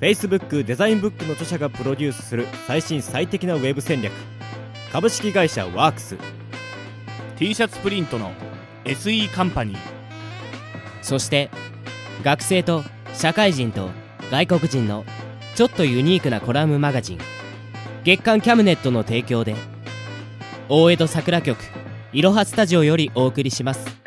[0.00, 4.12] Facebook デザインブックの著者がプロデュースする最新最適なウェブ戦略。
[4.92, 6.16] 株式会社ワークス。
[7.36, 8.32] T シャツプリントの
[8.84, 9.78] SE カンパニー。
[11.02, 11.50] そして
[12.22, 13.90] 学生と社会人と
[14.30, 15.04] 外国人の
[15.54, 17.18] ちょっとユニークなコラムマガジン。
[18.04, 19.54] 月刊キャムネットの提供で
[20.68, 21.58] 大江戸桜局
[22.12, 23.98] いろはスタジオよりお送りします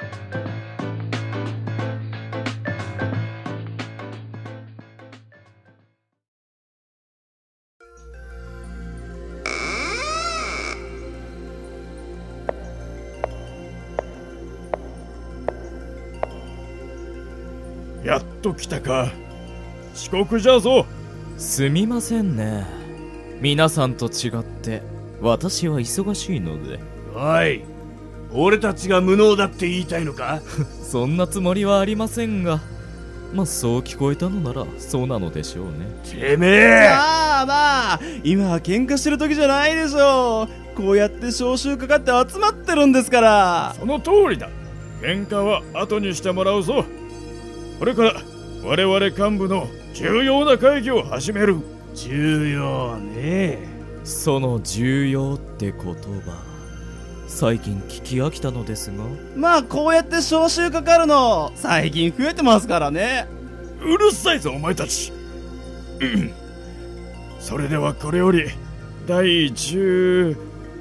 [18.53, 19.11] と来たか。
[19.93, 20.85] 遅刻じゃぞ。
[21.37, 22.65] すみませんね。
[23.39, 24.83] 皆さんと違って
[25.21, 26.79] 私は忙しいので。
[27.15, 27.63] おい。
[28.33, 30.41] 俺たちが無能だって言いたいのか？
[30.83, 32.61] そんなつもりはありませんが。
[33.33, 35.71] まあそう聞こえたのならそうなのでしょうね。
[36.03, 36.89] てめえ。
[36.89, 40.75] まあまあ今は喧嘩してる時じゃないでしょう。
[40.75, 43.75] こうやって招集かかって集まってるんですから。
[43.79, 44.49] その通りだ。
[45.01, 46.85] 喧嘩は後にしてもらうぞ。
[47.79, 48.13] これから
[48.63, 51.57] 我々幹部の重要な会議を始める。
[51.95, 53.57] 重要ね。
[54.03, 56.43] その重要って言葉。
[57.27, 59.03] 最近聞き飽きたのですが。
[59.35, 63.27] まあこうやって招集かかるの最近増えてますからね。
[63.81, 65.11] うるさいぞお前たち。
[65.99, 66.31] うん。
[67.39, 68.45] それではこれより
[69.07, 70.37] 第10う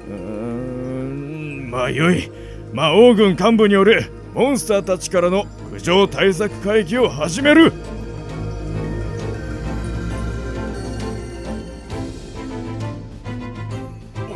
[0.07, 2.29] ーんまあよい
[2.73, 7.71] 魔王軍幹部によるモンスターたちからの苦情対策会議を始める。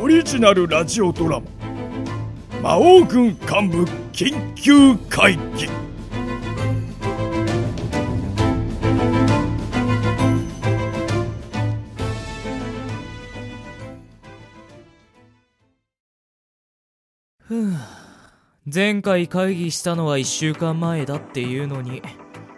[0.00, 1.46] オリジナルラジオドラマ
[2.62, 5.68] 「魔王軍幹部緊急会議」
[18.72, 22.02] 前回会議したのは1週間前だっていうのに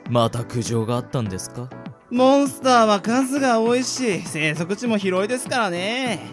[0.08, 1.69] また苦情があったんですか？
[2.10, 6.32] モンスターは数が多いし生息地も広いですからね。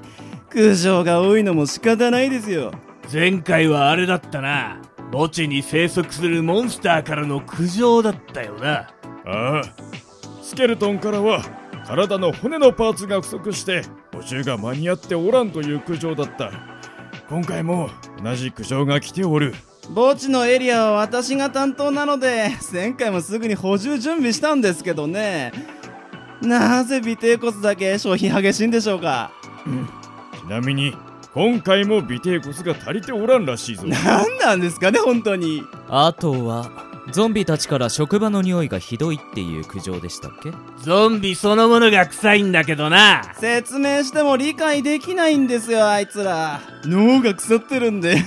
[0.50, 2.72] 苦情が多いのも仕方ないですよ。
[3.12, 4.82] 前回はあれだったな。
[5.12, 8.88] 墓地に生息するモンスターからの苦情だったよな。
[9.26, 9.62] ああ。
[10.42, 11.44] スケルトンからは
[11.86, 13.82] 体の骨のパーツが不足して
[14.14, 16.50] 補充が間に合っておらんという苦情だった。
[17.28, 17.90] 今回も
[18.24, 19.54] 同じ苦情が来ておる。
[19.94, 25.52] 墓地のエリアは私が担当なので前回もすぐに補充準備したんですけどね。
[26.42, 29.32] なぜ尾低骨だけ消費激しいんでしょうか？
[30.42, 30.94] ちなみに
[31.34, 33.84] 今回も尾低骨が足りておらんらしいぞ。
[33.86, 35.62] 何なんですかね本当に。
[35.88, 36.72] あとは
[37.12, 40.52] ゾンビたちから職場の匂いがひどいっていう苦情でしたっけ？
[40.84, 43.22] ゾンビそのものが臭いんだけどな。
[43.40, 46.60] 説明しても理解できないんですよあいつら。
[46.84, 48.18] 脳が腐ってるんで。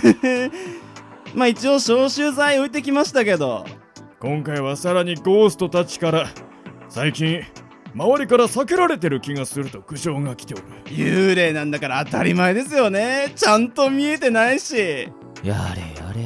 [1.34, 3.66] まあ一応消臭剤置いてきましたけど。
[4.20, 6.26] 今回はさらにゴーストたちから
[6.88, 7.42] 最近
[7.94, 10.62] 周りから避けられてる気がすると苦情が来ておる。
[10.86, 13.32] 幽霊なんだから当たり前ですよね。
[13.34, 14.76] ちゃんと見えてないし。
[14.76, 15.08] や
[15.42, 15.54] れや
[16.14, 16.24] れ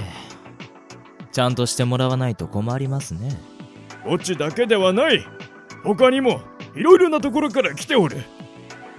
[1.32, 3.30] ちゃんとしてもらわないと困りますね。
[4.04, 5.26] 墓地だけではない。
[5.84, 6.40] 他にも
[6.74, 8.18] いろいろなところから来ておる。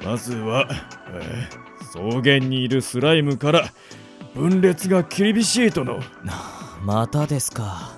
[0.04, 0.68] まずは、
[1.10, 1.64] えー
[1.94, 3.66] 草原にいるスライムから
[4.34, 6.00] 分裂が厳しいとの。
[6.84, 7.92] またですか。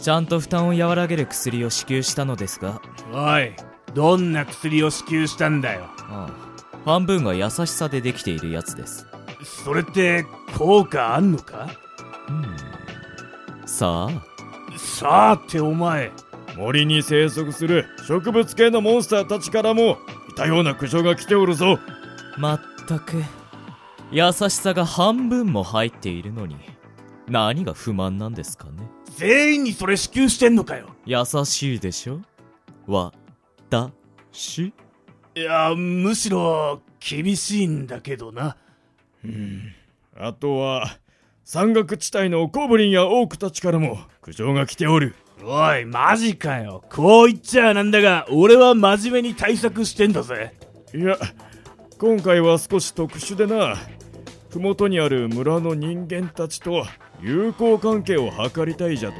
[0.00, 2.80] ちゃんと負担を和らげる薬を支給したのですが。
[3.12, 3.52] おい
[3.92, 5.82] どんな薬を支給したんだよ。
[5.98, 9.06] ああ半分が優しさでできているやつです。
[9.64, 10.24] それって
[10.56, 11.68] 効果あんのか？
[13.80, 14.78] さあ。
[14.78, 16.12] さあってお前
[16.54, 19.96] 森に生息する植物系のモンスターたちからもっ
[20.36, 21.78] たような苦情が来ておるぞ。
[22.36, 23.16] まったく
[24.12, 26.56] 優しさが半分も入っているのに
[27.26, 28.72] 何が不満なんですかね。
[29.16, 30.90] 全員にそれ支給してんのかよ。
[31.06, 32.20] 優しいでしょ？
[32.86, 33.14] わ
[33.70, 33.90] た
[34.30, 34.74] し？
[35.34, 38.58] いやむしろ厳しいんだけどな。
[39.24, 39.72] うん。
[40.18, 40.98] あとは
[41.52, 45.16] 山岳地帯のコブリンやオークたちからも苦情が来ておる。
[45.42, 46.84] おいマジかよ。
[46.88, 50.54] こう言っちゃなんだが俺は真面目に対策してんだぜ。
[50.94, 51.18] いや
[51.98, 53.74] 今回は少し特殊でな。
[54.50, 56.84] 麓にある村の人間たちと
[57.20, 59.16] 友好関係を図りたいじゃと。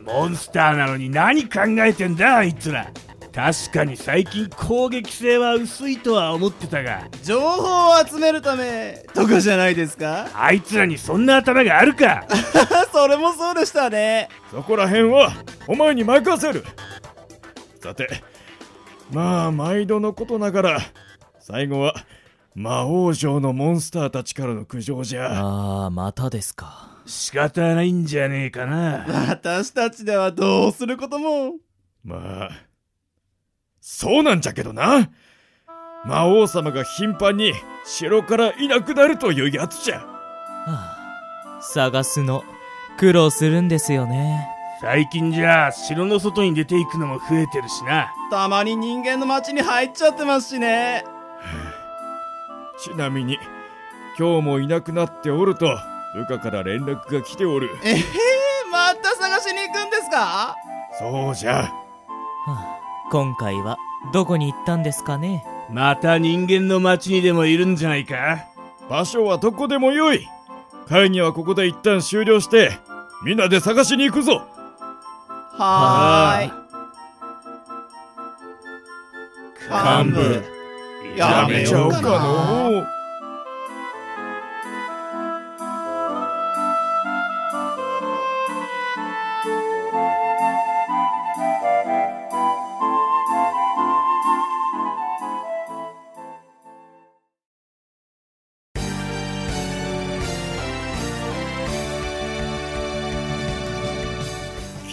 [0.00, 2.90] モンスターなのに何考えてんだあいつら
[3.34, 7.08] 確かに最近攻撃性は薄いとは思ってたが。
[7.24, 10.28] 情報を集めるためとかじゃないですか？
[10.34, 12.24] あいつらにそんな頭があるか。
[12.92, 14.28] それもそうでしたね。
[14.52, 15.32] そこら辺は
[15.66, 16.64] お前に任せる。
[17.82, 18.08] さて
[19.10, 20.78] まあ毎度のことながら
[21.40, 21.94] 最後は
[22.54, 25.32] 魔王城のモンスターたちからの苦情じゃ。
[25.32, 26.98] ああまたですか。
[27.04, 29.04] 仕方ないんじゃねえかな。
[29.28, 31.54] 私たちではどうすることも。
[32.04, 32.50] まあ
[33.86, 35.10] そうなんじゃけどな。
[36.06, 37.52] 魔王様が頻繁に
[37.84, 40.06] 城からいなくなるというやつじゃ、は
[40.66, 42.44] あ、探すの
[42.98, 44.48] 苦労するんですよね。
[44.80, 48.10] 最近じゃ城の外に出ていくのも増えてるしな。
[48.30, 51.04] たまに人間の町に入っちゃってますしね。
[52.78, 53.38] ちなみに
[54.18, 55.66] 今日もいなくなっておると
[56.14, 57.68] 部下から連絡が来ておる。
[57.84, 57.98] ええー、
[58.72, 60.56] また探しに行くんですか？
[60.98, 61.68] そうじゃ、は
[62.48, 62.73] あ、
[63.14, 63.78] 今回は
[64.12, 65.46] どこに行ったんですかね？
[65.70, 68.44] また人間の町にでもいるんじゃないか？
[68.90, 70.28] 場所はどこでもよい。
[70.88, 72.72] 会議はここで一旦終了して
[73.24, 74.42] みんなで探しに行くぞ。
[75.52, 76.52] はーい。
[80.04, 80.44] 幹部
[81.16, 82.84] やめちゃおうかの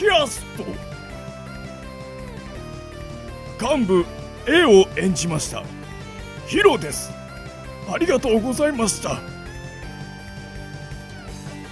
[0.01, 0.65] キャスト。
[3.63, 4.03] 幹部
[4.47, 5.61] A を演じました。
[6.47, 7.11] ヒロです。
[7.87, 9.19] ありがとうございました。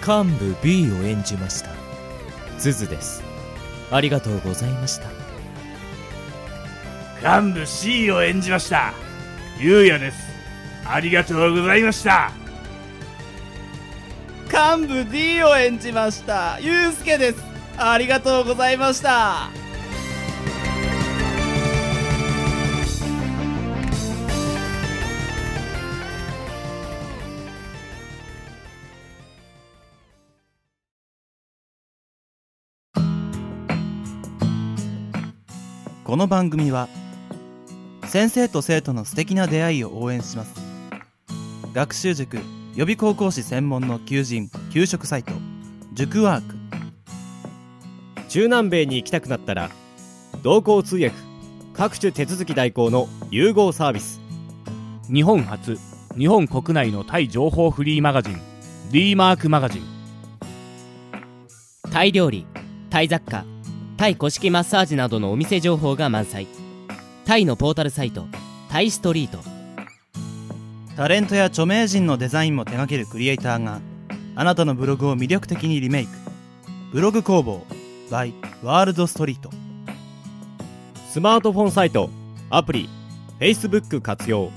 [0.05, 1.71] 幹部 B を演じました。
[2.59, 3.23] ズズです。
[3.89, 5.09] ありがとうございました。
[7.41, 8.93] 幹部 C を演じました。
[9.57, 10.17] ゆうやです。
[10.85, 12.31] ありがとうございました。
[14.45, 16.59] 幹部 D を演じました。
[16.61, 17.48] ゆうすけです
[17.81, 19.49] ありがとうございました。
[36.03, 36.89] この番組は
[38.07, 40.55] 先生と生徒の素敵な出会いを応援します。
[41.71, 42.37] 学習塾
[42.75, 45.33] 予備高校師専門の求人・給食サイト
[45.93, 46.58] 塾ワーク
[48.29, 49.71] 中南米に行きたくなったら
[50.43, 51.15] 同行通訳
[51.73, 54.21] 各種手続き代行の融合サービス。
[55.11, 55.79] 日本初
[56.15, 58.39] 日本国内のタイ情報フリーマガジン
[58.91, 59.81] D マークマガジン。
[61.91, 62.45] タイ料理
[62.91, 63.45] タイ雑貨
[63.97, 66.47] タイ古式マッサージなどのお店情報が満載。
[67.25, 68.27] タイのポータルサイト
[68.69, 69.39] タイストリート。
[70.95, 73.81] タレントや著名人のデザインも手掛けるクリエイターが
[74.35, 76.11] あなたのブログを魅力的にリメイク。
[76.91, 77.65] ブログ工房
[78.09, 79.49] by ワールドストリート。
[81.09, 82.09] スマートフォンサイト
[82.49, 82.89] アプリ
[83.39, 84.51] Facebook 活用。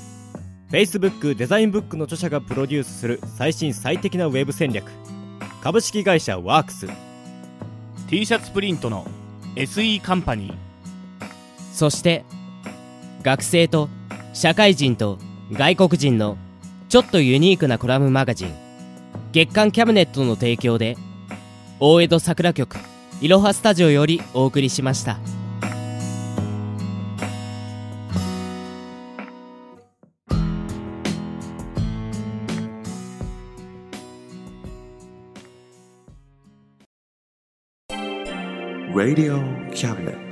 [0.71, 4.91] Facebook デザインブックの著者がプロデュースする最新最適なウェブ戦略。
[5.63, 6.89] 株式会社ワークス。
[8.09, 9.07] T シャツプリントの
[9.55, 10.55] SE カンパニー。
[11.73, 12.25] そして
[13.23, 13.89] 学生と
[14.33, 15.19] 社会人と
[15.53, 16.37] 外国人の
[16.89, 18.55] ちょっとユニークなコラムマガジン。
[19.33, 20.97] 月刊キャブネットの提供で
[21.81, 22.77] 大江戸桜局
[23.23, 25.17] いろはスタジオよりお送りしました。
[38.93, 39.39] Radio
[39.73, 40.32] Cabinet.